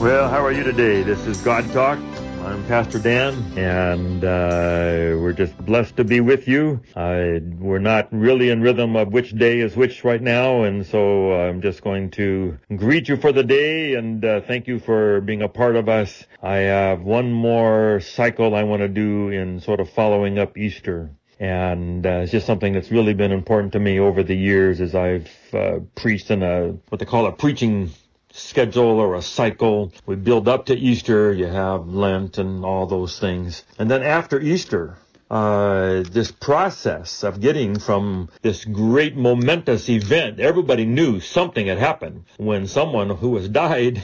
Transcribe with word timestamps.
Well, 0.00 0.28
how 0.28 0.44
are 0.44 0.52
you 0.52 0.62
today? 0.62 1.02
This 1.02 1.26
is 1.26 1.40
God 1.40 1.68
Talk. 1.72 1.98
I'm 2.44 2.64
Pastor 2.66 3.00
Dan, 3.00 3.34
and 3.58 4.22
uh, 4.22 5.18
we're 5.20 5.32
just 5.32 5.58
blessed 5.66 5.96
to 5.96 6.04
be 6.04 6.20
with 6.20 6.46
you. 6.46 6.80
Uh, 6.94 7.40
we're 7.58 7.80
not 7.80 8.06
really 8.12 8.50
in 8.50 8.60
rhythm 8.60 8.94
of 8.94 9.12
which 9.12 9.32
day 9.32 9.58
is 9.58 9.74
which 9.74 10.04
right 10.04 10.22
now, 10.22 10.62
and 10.62 10.86
so 10.86 11.32
I'm 11.32 11.60
just 11.60 11.82
going 11.82 12.12
to 12.12 12.56
greet 12.76 13.08
you 13.08 13.16
for 13.16 13.32
the 13.32 13.42
day 13.42 13.94
and 13.94 14.24
uh, 14.24 14.40
thank 14.42 14.68
you 14.68 14.78
for 14.78 15.20
being 15.22 15.42
a 15.42 15.48
part 15.48 15.74
of 15.74 15.88
us. 15.88 16.24
I 16.44 16.58
have 16.58 17.02
one 17.02 17.32
more 17.32 17.98
cycle 17.98 18.54
I 18.54 18.62
want 18.62 18.82
to 18.82 18.88
do 18.88 19.30
in 19.30 19.58
sort 19.58 19.80
of 19.80 19.90
following 19.90 20.38
up 20.38 20.56
Easter. 20.56 21.10
And 21.40 22.06
uh, 22.06 22.20
it's 22.22 22.30
just 22.30 22.46
something 22.46 22.72
that's 22.72 22.92
really 22.92 23.14
been 23.14 23.32
important 23.32 23.72
to 23.72 23.80
me 23.80 23.98
over 23.98 24.22
the 24.22 24.36
years 24.36 24.80
as 24.80 24.94
I've 24.94 25.28
uh, 25.52 25.80
preached 25.96 26.30
in 26.30 26.44
a 26.44 26.68
what 26.88 27.00
they 27.00 27.04
call 27.04 27.26
a 27.26 27.32
preaching 27.32 27.90
schedule 28.38 29.00
or 29.00 29.14
a 29.14 29.22
cycle. 29.22 29.92
We 30.06 30.16
build 30.16 30.48
up 30.48 30.66
to 30.66 30.76
Easter, 30.76 31.32
you 31.32 31.46
have 31.46 31.88
Lent 31.88 32.38
and 32.38 32.64
all 32.64 32.86
those 32.86 33.18
things. 33.18 33.64
And 33.78 33.90
then 33.90 34.02
after 34.02 34.40
Easter, 34.40 34.96
uh, 35.30 36.02
this 36.10 36.30
process 36.30 37.22
of 37.22 37.40
getting 37.40 37.78
from 37.78 38.30
this 38.42 38.64
great 38.64 39.16
momentous 39.16 39.88
event, 39.88 40.40
everybody 40.40 40.86
knew 40.86 41.20
something 41.20 41.66
had 41.66 41.78
happened 41.78 42.24
when 42.38 42.66
someone 42.66 43.10
who 43.10 43.36
has 43.36 43.48
died 43.64 44.02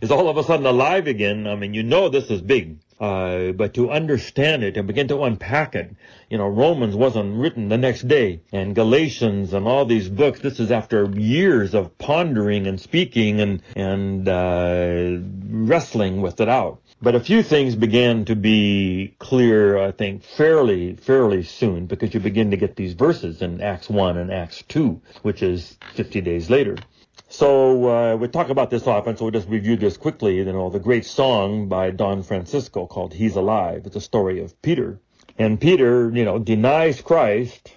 is 0.00 0.10
all 0.10 0.28
of 0.28 0.36
a 0.36 0.42
sudden 0.42 0.66
alive 0.66 1.06
again. 1.06 1.46
I 1.46 1.54
mean, 1.54 1.74
you 1.74 1.82
know 1.82 2.08
this 2.08 2.30
is 2.30 2.40
big. 2.40 2.78
Uh, 2.98 3.52
but 3.52 3.74
to 3.74 3.90
understand 3.90 4.64
it 4.64 4.76
and 4.76 4.86
begin 4.86 5.08
to 5.08 5.22
unpack 5.22 5.74
it, 5.74 5.94
you 6.30 6.38
know, 6.38 6.48
Romans 6.48 6.96
wasn't 6.96 7.36
written 7.36 7.68
the 7.68 7.76
next 7.76 8.08
day, 8.08 8.40
and 8.52 8.74
Galatians 8.74 9.52
and 9.52 9.68
all 9.68 9.84
these 9.84 10.08
books. 10.08 10.40
This 10.40 10.58
is 10.58 10.70
after 10.70 11.04
years 11.10 11.74
of 11.74 11.96
pondering 11.98 12.66
and 12.66 12.80
speaking 12.80 13.40
and 13.40 13.62
and 13.74 14.26
uh, 14.26 15.18
wrestling 15.50 16.22
with 16.22 16.40
it 16.40 16.48
out. 16.48 16.80
But 17.02 17.14
a 17.14 17.20
few 17.20 17.42
things 17.42 17.74
began 17.74 18.24
to 18.24 18.34
be 18.34 19.14
clear, 19.18 19.76
I 19.76 19.90
think, 19.90 20.22
fairly 20.22 20.94
fairly 20.94 21.42
soon, 21.42 21.84
because 21.84 22.14
you 22.14 22.20
begin 22.20 22.50
to 22.52 22.56
get 22.56 22.76
these 22.76 22.94
verses 22.94 23.42
in 23.42 23.60
Acts 23.60 23.90
one 23.90 24.16
and 24.16 24.32
Acts 24.32 24.62
two, 24.62 25.02
which 25.20 25.42
is 25.42 25.76
50 25.92 26.22
days 26.22 26.48
later. 26.48 26.76
So 27.28 27.88
uh, 27.88 28.16
we 28.16 28.28
talk 28.28 28.50
about 28.50 28.70
this 28.70 28.86
often, 28.86 29.16
so 29.16 29.24
we'll 29.24 29.32
just 29.32 29.48
review 29.48 29.76
this 29.76 29.96
quickly. 29.96 30.36
You 30.36 30.44
know, 30.44 30.70
the 30.70 30.78
great 30.78 31.04
song 31.04 31.68
by 31.68 31.90
Don 31.90 32.22
Francisco 32.22 32.86
called 32.86 33.12
"He's 33.12 33.36
Alive." 33.36 33.82
It's 33.86 33.96
a 33.96 34.00
story 34.00 34.40
of 34.40 34.60
Peter, 34.62 35.00
and 35.38 35.60
Peter, 35.60 36.10
you 36.14 36.24
know, 36.24 36.38
denies 36.38 37.00
Christ 37.00 37.72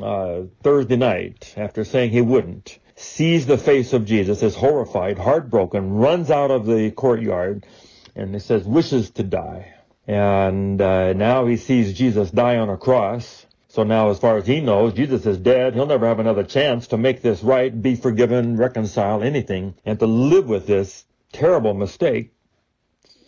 uh, 0.00 0.42
Thursday 0.62 0.96
night 0.96 1.54
after 1.56 1.84
saying 1.84 2.10
he 2.10 2.20
wouldn't. 2.20 2.78
Sees 2.94 3.46
the 3.46 3.58
face 3.58 3.92
of 3.92 4.04
Jesus, 4.04 4.42
is 4.42 4.54
horrified, 4.54 5.18
heartbroken, 5.18 5.94
runs 5.94 6.30
out 6.30 6.50
of 6.50 6.66
the 6.66 6.90
courtyard, 6.90 7.66
and 8.14 8.36
it 8.36 8.40
says 8.40 8.64
wishes 8.64 9.10
to 9.10 9.22
die. 9.22 9.74
And 10.06 10.80
uh, 10.80 11.12
now 11.12 11.46
he 11.46 11.56
sees 11.56 11.92
Jesus 11.92 12.30
die 12.30 12.58
on 12.58 12.68
a 12.68 12.76
cross 12.76 13.46
so 13.72 13.84
now, 13.84 14.10
as 14.10 14.18
far 14.18 14.36
as 14.36 14.46
he 14.46 14.60
knows, 14.60 14.92
Jesus 14.92 15.24
is 15.24 15.38
dead. 15.38 15.72
He'll 15.72 15.86
never 15.86 16.06
have 16.06 16.18
another 16.18 16.44
chance 16.44 16.88
to 16.88 16.98
make 16.98 17.22
this 17.22 17.42
right, 17.42 17.72
be 17.80 17.94
forgiven, 17.94 18.58
reconcile, 18.58 19.22
anything, 19.22 19.74
and 19.86 19.98
to 19.98 20.04
live 20.04 20.46
with 20.46 20.66
this 20.66 21.06
terrible 21.32 21.72
mistake 21.72 22.34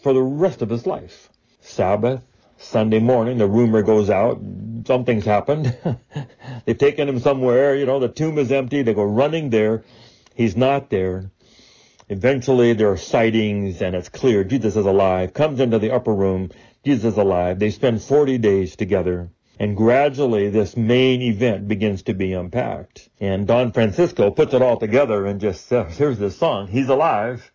for 0.02 0.12
the 0.12 0.20
rest 0.20 0.60
of 0.60 0.68
his 0.68 0.86
life. 0.86 1.30
Sabbath, 1.62 2.20
Sunday 2.58 2.98
morning, 2.98 3.38
the 3.38 3.48
rumor 3.48 3.80
goes 3.80 4.10
out, 4.10 4.38
something's 4.86 5.24
happened. 5.24 5.74
They've 6.66 6.76
taken 6.76 7.08
him 7.08 7.20
somewhere, 7.20 7.74
you 7.74 7.86
know, 7.86 7.98
the 7.98 8.08
tomb 8.08 8.36
is 8.36 8.52
empty. 8.52 8.82
They 8.82 8.92
go 8.92 9.04
running 9.04 9.48
there. 9.48 9.82
He's 10.34 10.58
not 10.58 10.90
there. 10.90 11.30
Eventually, 12.10 12.74
there 12.74 12.90
are 12.90 12.98
sightings, 12.98 13.80
and 13.80 13.96
it's 13.96 14.10
clear 14.10 14.44
Jesus 14.44 14.76
is 14.76 14.84
alive. 14.84 15.32
Comes 15.32 15.58
into 15.58 15.78
the 15.78 15.94
upper 15.94 16.12
room. 16.12 16.50
Jesus 16.84 17.14
is 17.14 17.18
alive. 17.18 17.58
They 17.58 17.70
spend 17.70 18.02
40 18.02 18.36
days 18.36 18.76
together. 18.76 19.30
And 19.58 19.76
gradually 19.76 20.50
this 20.50 20.76
main 20.76 21.22
event 21.22 21.68
begins 21.68 22.02
to 22.04 22.14
be 22.14 22.32
unpacked. 22.32 23.08
And 23.20 23.46
Don 23.46 23.72
Francisco 23.72 24.30
puts 24.30 24.52
it 24.52 24.62
all 24.62 24.78
together 24.78 25.26
and 25.26 25.40
just 25.40 25.66
says, 25.66 25.96
here's 25.96 26.18
this 26.18 26.36
song, 26.36 26.66
He's 26.66 26.88
alive, 26.88 27.52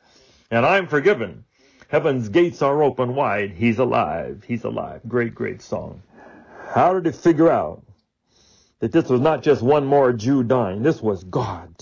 and 0.49 0.65
I'm 0.65 0.88
forgiven. 0.88 1.43
Heaven's 1.89 2.29
gates 2.29 2.61
are 2.61 2.83
open 2.83 3.15
wide. 3.15 3.51
He's 3.51 3.79
alive. 3.79 4.43
He's 4.47 4.63
alive. 4.63 5.01
Great, 5.07 5.33
great 5.33 5.61
song. 5.61 6.03
How 6.69 6.93
did 6.93 7.07
he 7.07 7.11
figure 7.19 7.49
out 7.49 7.83
that 8.79 8.91
this 8.91 9.09
was 9.09 9.19
not 9.19 9.41
just 9.41 9.61
one 9.61 9.85
more 9.85 10.13
Jew 10.13 10.43
dying? 10.43 10.83
This 10.83 11.01
was 11.01 11.23
God. 11.23 11.73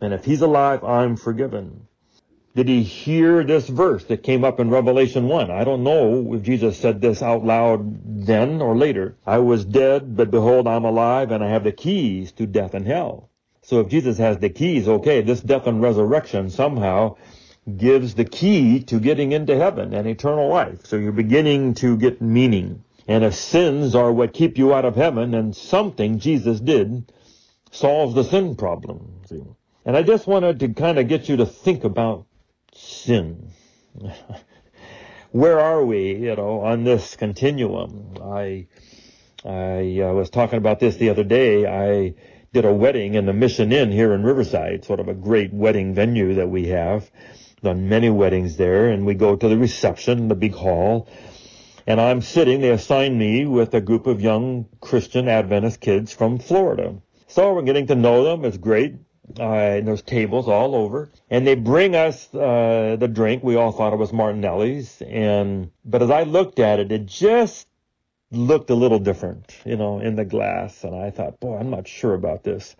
And 0.00 0.14
if 0.14 0.24
he's 0.24 0.40
alive, 0.40 0.82
I'm 0.82 1.16
forgiven. 1.16 1.86
Did 2.56 2.68
he 2.68 2.84
hear 2.84 3.42
this 3.42 3.66
verse 3.66 4.04
that 4.04 4.22
came 4.22 4.44
up 4.44 4.60
in 4.60 4.70
Revelation 4.70 5.26
1? 5.26 5.50
I 5.50 5.64
don't 5.64 5.82
know 5.82 6.34
if 6.34 6.42
Jesus 6.42 6.78
said 6.78 7.00
this 7.00 7.20
out 7.20 7.44
loud 7.44 8.26
then 8.26 8.62
or 8.62 8.76
later. 8.76 9.16
I 9.26 9.38
was 9.38 9.64
dead, 9.64 10.16
but 10.16 10.30
behold, 10.30 10.68
I'm 10.68 10.84
alive, 10.84 11.32
and 11.32 11.42
I 11.42 11.48
have 11.48 11.64
the 11.64 11.72
keys 11.72 12.30
to 12.32 12.46
death 12.46 12.74
and 12.74 12.86
hell. 12.86 13.28
So 13.62 13.80
if 13.80 13.88
Jesus 13.88 14.18
has 14.18 14.38
the 14.38 14.50
keys, 14.50 14.86
okay, 14.86 15.20
this 15.20 15.40
death 15.40 15.66
and 15.66 15.82
resurrection 15.82 16.48
somehow 16.48 17.16
gives 17.76 18.14
the 18.14 18.24
key 18.24 18.84
to 18.84 19.00
getting 19.00 19.32
into 19.32 19.56
heaven 19.56 19.92
and 19.92 20.06
eternal 20.06 20.48
life. 20.48 20.86
So 20.86 20.94
you're 20.94 21.10
beginning 21.10 21.74
to 21.74 21.96
get 21.96 22.22
meaning. 22.22 22.84
And 23.08 23.24
if 23.24 23.34
sins 23.34 23.96
are 23.96 24.12
what 24.12 24.32
keep 24.32 24.58
you 24.58 24.72
out 24.72 24.84
of 24.84 24.94
heaven, 24.94 25.32
then 25.32 25.54
something 25.54 26.20
Jesus 26.20 26.60
did 26.60 27.10
solves 27.72 28.14
the 28.14 28.22
sin 28.22 28.54
problem. 28.54 29.22
See? 29.26 29.42
And 29.84 29.96
I 29.96 30.04
just 30.04 30.28
wanted 30.28 30.60
to 30.60 30.68
kind 30.68 31.00
of 31.00 31.08
get 31.08 31.28
you 31.28 31.38
to 31.38 31.46
think 31.46 31.82
about 31.82 32.26
sin. 32.74 33.50
Where 35.30 35.58
are 35.58 35.84
we, 35.84 36.14
you 36.14 36.36
know, 36.36 36.60
on 36.60 36.84
this 36.84 37.16
continuum? 37.16 38.16
I, 38.22 38.66
I 39.44 40.00
uh, 40.00 40.12
was 40.12 40.30
talking 40.30 40.58
about 40.58 40.80
this 40.80 40.96
the 40.96 41.10
other 41.10 41.24
day. 41.24 41.66
I 41.66 42.14
did 42.52 42.64
a 42.64 42.72
wedding 42.72 43.14
in 43.14 43.26
the 43.26 43.32
Mission 43.32 43.72
Inn 43.72 43.90
here 43.90 44.12
in 44.12 44.22
Riverside, 44.22 44.84
sort 44.84 45.00
of 45.00 45.08
a 45.08 45.14
great 45.14 45.52
wedding 45.52 45.94
venue 45.94 46.34
that 46.34 46.48
we 46.48 46.68
have. 46.68 47.10
Done 47.62 47.88
many 47.88 48.10
weddings 48.10 48.56
there, 48.56 48.90
and 48.90 49.06
we 49.06 49.14
go 49.14 49.34
to 49.34 49.48
the 49.48 49.56
reception, 49.56 50.28
the 50.28 50.34
big 50.34 50.54
hall, 50.54 51.08
and 51.86 52.00
I'm 52.00 52.22
sitting, 52.22 52.60
they 52.60 52.70
assign 52.70 53.18
me 53.18 53.44
with 53.44 53.74
a 53.74 53.80
group 53.80 54.06
of 54.06 54.22
young 54.22 54.66
Christian 54.80 55.28
Adventist 55.28 55.80
kids 55.80 56.14
from 56.14 56.38
Florida. 56.38 56.94
So 57.26 57.52
we're 57.52 57.62
getting 57.62 57.88
to 57.88 57.94
know 57.94 58.24
them. 58.24 58.44
It's 58.44 58.56
great 58.56 58.94
uh, 59.38 59.42
and 59.42 59.88
there's 59.88 60.02
tables 60.02 60.48
all 60.48 60.74
over, 60.74 61.10
and 61.30 61.46
they 61.46 61.54
bring 61.54 61.94
us 61.96 62.32
uh, 62.34 62.96
the 62.98 63.08
drink. 63.08 63.42
We 63.42 63.56
all 63.56 63.72
thought 63.72 63.92
it 63.92 63.98
was 63.98 64.12
Martinelli's, 64.12 65.02
and 65.02 65.70
but 65.84 66.02
as 66.02 66.10
I 66.10 66.22
looked 66.24 66.58
at 66.58 66.80
it, 66.80 66.92
it 66.92 67.06
just 67.06 67.66
looked 68.30 68.70
a 68.70 68.74
little 68.74 68.98
different, 68.98 69.56
you 69.64 69.76
know, 69.76 70.00
in 70.00 70.16
the 70.16 70.24
glass, 70.24 70.84
and 70.84 70.94
I 70.94 71.10
thought, 71.10 71.40
boy, 71.40 71.58
I'm 71.58 71.70
not 71.70 71.88
sure 71.88 72.14
about 72.14 72.42
this. 72.42 72.76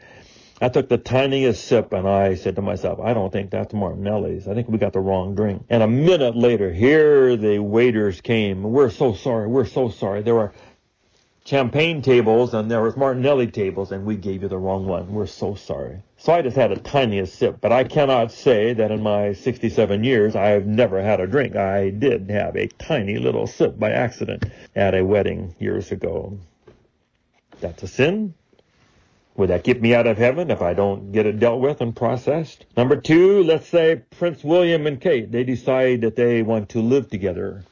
I 0.60 0.69
took 0.69 0.88
the 0.88 0.99
tiniest 0.99 1.65
sip 1.65 1.93
and 1.93 2.09
I 2.09 2.37
said 2.37 2.56
to 2.56 2.62
myself, 2.62 3.00
I 3.00 3.12
don't 3.12 3.32
think 3.32 3.50
that's 3.50 3.75
Martinelli's. 3.75 4.47
I 4.47 4.55
think 4.55 4.69
we 4.69 4.78
got 4.78 4.93
the 4.93 5.00
wrong 5.00 5.34
drink. 5.34 5.65
And 5.69 5.82
a 5.82 5.88
minute 5.88 6.37
later, 6.37 6.72
here 6.72 7.37
the 7.37 7.59
waiters 7.59 8.21
came. 8.21 8.62
We're 8.62 8.91
so 8.91 9.15
sorry. 9.15 9.49
We're 9.49 9.66
so 9.66 9.88
sorry. 9.88 10.22
There 10.22 10.37
were 10.37 10.53
champagne 11.47 12.00
tables 12.00 12.55
and 12.55 12.71
there 12.71 12.81
was 12.81 12.97
Martinelli 12.97 13.47
tables 13.47 13.93
and 13.93 14.06
we 14.06 14.16
gave 14.16 14.43
you 14.43 14.49
the 14.49 14.56
wrong 14.56 14.87
one. 14.87 15.12
We're 15.12 15.27
so 15.27 15.55
sorry. 15.55 16.03
So 16.16 16.32
I 16.32 16.41
just 16.41 16.56
had 16.56 16.72
a 16.72 16.77
tiniest 16.77 17.34
sip, 17.34 17.60
but 17.60 17.71
I 17.71 17.84
cannot 17.84 18.32
say 18.32 18.72
that 18.72 18.91
in 18.91 19.03
my 19.03 19.34
67 19.34 20.05
years 20.05 20.34
I 20.34 20.49
have 20.49 20.65
never 20.65 21.03
had 21.03 21.21
a 21.21 21.27
drink. 21.27 21.55
I 21.55 21.91
did 21.91 22.31
have 22.31 22.56
a 22.56 22.69
tiny 22.69 23.19
little 23.19 23.47
sip 23.47 23.78
by 23.78 23.91
accident 23.91 24.47
at 24.75 24.94
a 24.94 25.05
wedding 25.05 25.55
years 25.59 25.93
ago. 25.93 26.38
That's 27.61 27.82
a 27.82 27.88
sin. 27.88 28.32
Would 29.37 29.50
that 29.50 29.64
keep 29.64 29.82
me 29.82 29.94
out 29.94 30.06
of 30.06 30.17
heaven 30.17 30.50
if 30.50 30.62
I 30.62 30.73
don't 30.73 31.12
get 31.12 31.26
it 31.26 31.40
dealt 31.40 31.61
with 31.61 31.82
and 31.82 31.94
processed? 31.94 32.64
Number 32.75 32.97
two, 32.97 33.43
let's 33.43 33.69
say 33.69 34.02
Prince 34.17 34.44
William 34.44 34.87
and 34.87 34.99
Kate, 34.99 35.31
they 35.31 35.44
decide 35.44 36.00
that 36.02 36.17
they 36.17 36.40
want 36.40 36.70
to 36.70 36.81
live 36.81 37.11
together 37.11 37.64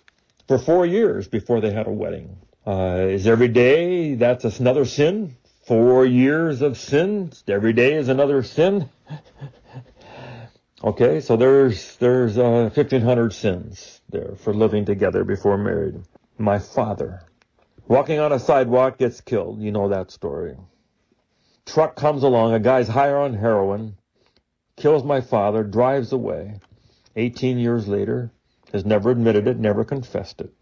for 0.47 0.59
four 0.59 0.85
years 0.85 1.27
before 1.27 1.63
they 1.63 1.71
had 1.71 1.87
a 1.87 1.93
wedding. 1.93 2.37
Uh, 2.65 3.09
is 3.11 3.27
every 3.27 3.49
day 3.49 4.15
that's 4.15 4.61
another 4.61 4.85
sin? 4.85 5.37
Four 5.67 6.07
years 6.07 6.63
of 6.63 6.79
sin? 6.79 7.33
Every 7.49 7.73
day 7.73 7.95
is 7.95 8.09
another 8.09 8.45
sin? 8.45 8.89
okay, 10.85 11.21
so 11.21 11.37
there's 11.37 11.97
there's 11.97 12.39
uh, 12.39 12.71
1,500 12.73 13.33
sins 13.33 14.01
there 14.11 14.37
for 14.37 14.55
living 14.55 14.85
together 14.85 15.25
before 15.25 15.59
married. 15.59 16.03
My 16.39 16.61
father, 16.61 17.25
walking 17.89 18.21
on 18.21 18.33
a 18.33 18.39
sidewalk, 18.39 18.99
gets 18.99 19.21
killed. 19.21 19.61
You 19.61 19.73
know 19.73 19.89
that 19.89 20.13
story. 20.13 20.57
Truck 21.67 21.97
comes 21.97 22.23
along, 22.23 22.55
a 22.55 22.61
guy's 22.61 22.89
higher 22.89 23.19
on 23.19 23.35
heroin, 23.35 23.97
kills 24.77 25.03
my 25.03 25.21
father, 25.21 25.65
drives 25.65 26.13
away. 26.13 26.61
18 27.17 27.59
years 27.59 27.89
later, 27.89 28.31
has 28.73 28.85
never 28.85 29.11
admitted 29.11 29.49
it, 29.49 29.59
never 29.59 29.85
confessed 29.85 30.41
it. 30.41 30.53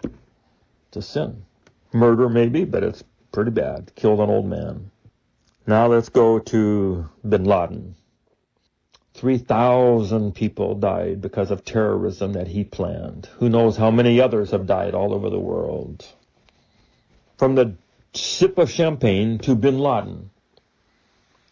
It's 0.89 0.97
a 0.97 1.03
sin. 1.03 1.45
Murder, 1.93 2.29
maybe, 2.29 2.65
but 2.65 2.85
it's 2.85 3.03
pretty 3.33 3.51
bad. 3.51 3.93
Killed 3.97 4.21
an 4.21 4.31
old 4.31 4.47
man. 4.47 4.91
Now 5.67 5.87
let's 5.87 6.09
go 6.09 6.39
to 6.39 7.09
bin 7.29 7.45
Laden. 7.45 7.97
3,000 9.15 10.35
people 10.35 10.77
died 10.77 11.21
because 11.21 11.51
of 11.51 11.65
terrorism 11.65 12.33
that 12.33 12.49
he 12.49 12.65
planned. 12.65 13.29
Who 13.39 13.49
knows 13.49 13.77
how 13.77 13.91
many 13.91 14.21
others 14.21 14.53
have 14.53 14.67
died 14.67 14.95
all 14.95 15.13
over 15.13 15.29
the 15.29 15.39
world. 15.39 16.07
From 17.37 17.55
the 17.55 17.75
sip 18.15 18.57
of 18.59 18.71
champagne 18.71 19.39
to 19.39 19.55
bin 19.55 19.79
Laden. 19.79 20.31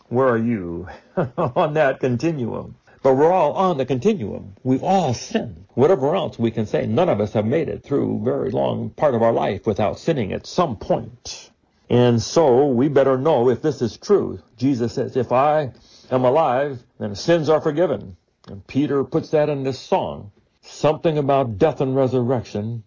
Where 0.08 0.28
are 0.28 0.38
you 0.38 0.88
on 1.36 1.74
that 1.74 2.00
continuum? 2.00 2.76
But 3.02 3.14
we're 3.14 3.32
all 3.32 3.52
on 3.52 3.78
the 3.78 3.86
continuum. 3.86 4.56
We've 4.64 4.82
all 4.82 5.14
sinned. 5.14 5.66
Whatever 5.74 6.16
else 6.16 6.38
we 6.38 6.50
can 6.50 6.66
say, 6.66 6.86
none 6.86 7.08
of 7.08 7.20
us 7.20 7.32
have 7.34 7.46
made 7.46 7.68
it 7.68 7.84
through 7.84 8.22
very 8.24 8.50
long 8.50 8.90
part 8.90 9.14
of 9.14 9.22
our 9.22 9.32
life 9.32 9.66
without 9.66 9.98
sinning 9.98 10.32
at 10.32 10.46
some 10.46 10.76
point. 10.76 11.50
And 11.88 12.20
so 12.20 12.66
we 12.66 12.88
better 12.88 13.16
know 13.16 13.48
if 13.48 13.62
this 13.62 13.80
is 13.80 13.96
true. 13.96 14.40
Jesus 14.56 14.94
says, 14.94 15.16
if 15.16 15.32
I 15.32 15.72
am 16.10 16.24
alive, 16.24 16.82
then 16.98 17.14
sins 17.14 17.48
are 17.48 17.60
forgiven. 17.60 18.16
And 18.46 18.66
Peter 18.66 19.04
puts 19.04 19.30
that 19.30 19.48
in 19.48 19.62
this 19.62 19.78
song. 19.78 20.32
Something 20.62 21.16
about 21.16 21.58
death 21.58 21.80
and 21.80 21.94
resurrection 21.96 22.82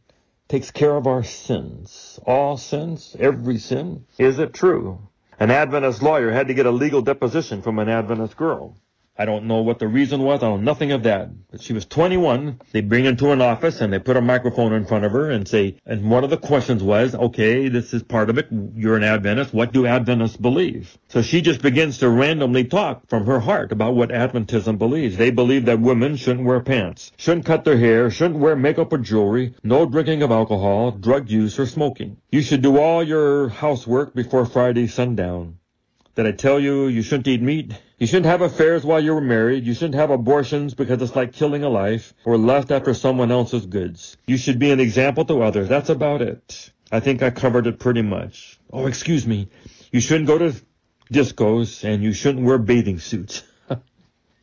takes 0.48 0.70
care 0.70 0.96
of 0.96 1.08
our 1.08 1.24
sins. 1.24 2.20
All 2.26 2.58
sins, 2.58 3.16
every 3.20 3.58
sin. 3.58 4.06
Is 4.18 4.38
it 4.38 4.54
true? 4.54 5.00
An 5.40 5.50
Adventist 5.50 6.04
lawyer 6.04 6.32
had 6.32 6.50
to 6.50 6.54
get 6.54 6.66
a 6.66 6.72
legal 6.72 7.02
deposition 7.02 7.62
from 7.62 7.80
an 7.80 7.90
Adventist 7.90 8.38
girl. 8.38 8.76
I 9.18 9.26
don't 9.26 9.46
know 9.46 9.62
what 9.62 9.78
the 9.78 9.88
reason 9.88 10.24
was. 10.24 10.42
I 10.42 10.48
know 10.48 10.58
nothing 10.58 10.94
of 10.94 11.04
that. 11.04 11.30
But 11.52 11.62
she 11.62 11.74
was 11.74 11.86
21. 11.86 12.62
They 12.72 12.82
bring 12.82 13.04
her 13.04 13.10
into 13.12 13.32
an 13.32 13.42
office 13.42 13.82
and 13.82 13.92
they 13.92 14.00
put 14.00 14.16
a 14.16 14.22
microphone 14.22 14.74
in 14.74 14.86
front 14.86 15.04
of 15.04 15.12
her 15.12 15.30
and 15.30 15.46
say, 15.48 15.76
and 15.86 16.10
one 16.10 16.24
of 16.24 16.30
the 16.30 16.38
questions 16.38 16.82
was, 16.82 17.14
okay, 17.14 17.68
this 17.68 17.94
is 17.94 18.04
part 18.04 18.30
of 18.30 18.38
it. 18.38 18.48
You're 18.74 18.96
an 18.96 19.04
Adventist. 19.04 19.54
What 19.54 19.74
do 19.74 19.86
Adventists 19.86 20.38
believe? 20.38 20.98
So 21.10 21.22
she 21.22 21.42
just 21.42 21.62
begins 21.62 21.98
to 22.00 22.10
randomly 22.10 22.64
talk 22.64 23.10
from 23.10 23.26
her 23.26 23.40
heart 23.40 23.72
about 23.72 23.96
what 23.96 24.10
Adventism 24.10 24.78
believes. 24.78 25.18
They 25.18 25.30
believe 25.30 25.66
that 25.66 25.82
women 25.82 26.16
shouldn't 26.16 26.48
wear 26.48 26.62
pants, 26.62 27.12
shouldn't 27.18 27.46
cut 27.46 27.66
their 27.66 27.78
hair, 27.78 28.10
shouldn't 28.10 28.40
wear 28.40 28.56
makeup 28.56 28.94
or 28.94 28.98
jewelry, 28.98 29.54
no 29.62 29.86
drinking 29.86 30.24
of 30.24 30.32
alcohol, 30.32 30.92
drug 30.92 31.30
use, 31.30 31.60
or 31.60 31.66
smoking. 31.66 32.18
You 32.32 32.42
should 32.42 32.62
do 32.62 32.80
all 32.80 33.04
your 33.04 33.50
housework 33.50 34.16
before 34.16 34.46
Friday 34.46 34.88
sundown. 34.88 35.58
Did 36.16 36.28
I 36.28 36.32
tell 36.32 36.60
you 36.60 36.88
you 36.88 37.02
shouldn't 37.02 37.28
eat 37.28 37.42
meat? 37.42 37.74
You 38.02 38.08
shouldn't 38.08 38.26
have 38.26 38.42
affairs 38.42 38.84
while 38.84 39.00
you 39.00 39.14
were 39.14 39.22
married. 39.22 39.68
You 39.68 39.76
shouldn't 39.76 39.94
have 39.94 40.10
abortions 40.10 40.74
because 40.74 41.04
it's 41.04 41.16
like 41.16 41.34
killing 41.34 41.64
a 41.64 41.70
life 41.70 42.16
or 42.26 42.36
lust 42.36 42.72
after 42.72 42.96
someone 42.96 43.32
else's 43.32 43.68
goods. 43.68 44.18
You 44.26 44.38
should 44.38 44.58
be 44.58 44.72
an 44.72 44.80
example 44.80 45.24
to 45.26 45.44
others. 45.44 45.70
That's 45.70 45.90
about 45.90 46.24
it. 46.24 46.72
I 46.92 47.00
think 47.00 47.22
I 47.22 47.30
covered 47.30 47.68
it 47.68 47.78
pretty 47.78 48.02
much. 48.02 48.60
Oh, 48.74 48.88
excuse 48.88 49.28
me. 49.28 49.50
You 49.92 50.00
shouldn't 50.00 50.26
go 50.26 50.40
to 50.40 50.56
discos 51.14 51.84
and 51.84 52.02
you 52.02 52.12
shouldn't 52.12 52.44
wear 52.44 52.58
bathing 52.58 52.98
suits. 52.98 53.44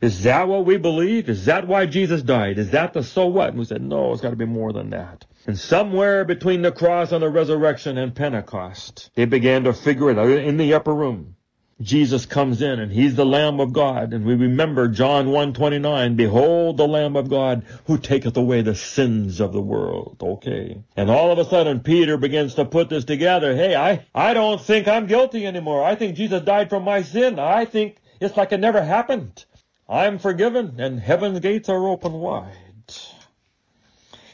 Is 0.01 0.23
that 0.23 0.47
what 0.47 0.63
we 0.63 0.77
believe? 0.77 1.27
Is 1.27 1.43
that 1.43 1.67
why 1.67 1.85
Jesus 1.85 2.21
died? 2.21 2.59
Is 2.59 2.71
that 2.71 2.93
the 2.93 3.03
so 3.03 3.27
what? 3.27 3.49
And 3.49 3.59
we 3.59 3.65
said, 3.65 3.81
no, 3.81 4.13
it's 4.13 4.21
got 4.21 4.29
to 4.29 4.37
be 4.37 4.45
more 4.45 4.71
than 4.71 4.91
that. 4.91 5.25
And 5.47 5.59
somewhere 5.59 6.23
between 6.23 6.61
the 6.61 6.71
cross 6.71 7.11
and 7.11 7.21
the 7.21 7.29
resurrection 7.29 7.97
and 7.97 8.15
Pentecost, 8.15 9.09
they 9.15 9.25
began 9.25 9.65
to 9.65 9.73
figure 9.73 10.09
it 10.11 10.17
out 10.17 10.29
in 10.29 10.55
the 10.55 10.75
upper 10.75 10.95
room. 10.95 11.35
Jesus 11.81 12.25
comes 12.25 12.61
in 12.61 12.79
and 12.79 12.91
he's 12.91 13.15
the 13.15 13.25
Lamb 13.25 13.59
of 13.61 13.71
God. 13.71 14.13
And 14.13 14.25
we 14.25 14.35
remember 14.35 14.89
John 14.89 15.27
1.29, 15.27 16.17
Behold 16.17 16.77
the 16.77 16.87
Lamb 16.87 17.15
of 17.15 17.29
God 17.29 17.65
who 17.87 17.97
taketh 17.97 18.35
away 18.35 18.61
the 18.61 18.75
sins 18.75 19.39
of 19.39 19.53
the 19.53 19.61
world. 19.61 20.17
Okay. 20.21 20.83
And 20.97 21.09
all 21.09 21.31
of 21.31 21.39
a 21.39 21.45
sudden 21.49 21.79
Peter 21.79 22.17
begins 22.17 22.55
to 22.55 22.65
put 22.65 22.89
this 22.89 23.05
together. 23.05 23.55
Hey, 23.55 23.75
I, 23.75 24.05
I 24.13 24.33
don't 24.33 24.59
think 24.59 24.87
I'm 24.87 25.07
guilty 25.07 25.45
anymore. 25.45 25.83
I 25.83 25.95
think 25.95 26.17
Jesus 26.17 26.41
died 26.41 26.69
for 26.69 26.81
my 26.81 27.01
sin. 27.01 27.39
I 27.39 27.63
think 27.63 27.97
it's 28.19 28.35
like 28.35 28.51
it 28.51 28.59
never 28.59 28.83
happened. 28.83 29.45
I'm 29.87 30.19
forgiven 30.19 30.75
and 30.79 30.99
heaven's 30.99 31.39
gates 31.39 31.69
are 31.69 31.87
open 31.87 32.13
wide. 32.13 32.55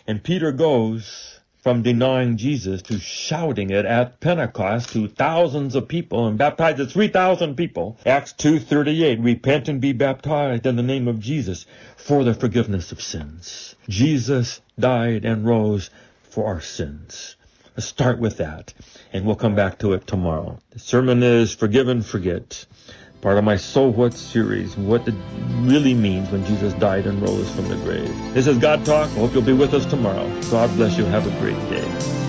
And 0.07 0.24
Peter 0.24 0.51
goes 0.51 1.34
from 1.65 1.81
denying 1.81 2.38
Jesus 2.38 2.83
to 2.83 3.00
shouting 3.00 3.71
it 3.71 3.85
at 3.85 4.19
Pentecost 4.19 4.89
to 4.89 5.07
thousands 5.07 5.73
of 5.73 5.88
people 5.88 6.27
and 6.27 6.38
baptized 6.38 6.91
3,000 6.91 7.56
people. 7.56 7.97
Acts 8.06 8.33
2.38, 8.33 9.23
repent 9.25 9.67
and 9.67 9.81
be 9.81 9.91
baptized 9.91 10.67
in 10.67 10.75
the 10.75 10.83
name 10.83 11.07
of 11.07 11.19
Jesus 11.19 11.65
for 11.97 12.23
the 12.23 12.35
forgiveness 12.35 12.91
of 12.91 13.01
sins. 13.01 13.73
Jesus 13.89 14.62
died 14.79 15.25
and 15.25 15.44
rose 15.44 15.89
for 16.21 16.45
our 16.45 16.62
sins. 16.62 17.35
Let's 17.75 17.88
start 17.88 18.19
with 18.19 18.38
that, 18.38 18.71
and 19.12 19.25
we'll 19.25 19.35
come 19.35 19.56
back 19.56 19.79
to 19.79 19.94
it 19.94 20.06
tomorrow. 20.06 20.59
The 20.69 20.77
sermon 20.77 21.23
is 21.23 21.56
Forgive 21.56 21.88
and 21.88 22.06
Forget 22.06 22.67
part 23.25 23.39
of 23.39 23.44
my 23.44 23.57
So 23.57 23.88
What 23.88 24.13
series, 24.13 24.77
what 24.77 25.07
it 25.07 25.16
really 25.62 25.95
means 25.95 26.30
when 26.30 26.45
Jesus 26.45 26.75
died 26.75 27.07
and 27.07 27.19
rose 27.19 27.50
from 27.56 27.68
the 27.68 27.75
grave. 27.77 28.16
This 28.36 28.45
is 28.45 28.60
God 28.60 28.86
Talk. 28.86 29.10
I 29.10 29.13
hope 29.16 29.33
you'll 29.33 29.42
be 29.42 29.51
with 29.51 29.74
us 29.74 29.83
tomorrow. 29.88 30.30
God 30.51 30.69
bless 30.75 30.95
you. 30.95 31.06
Have 31.06 31.25
a 31.25 31.39
great 31.39 31.57
day. 31.72 32.25